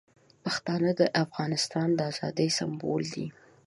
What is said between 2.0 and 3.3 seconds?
ازادۍ سمبول دي.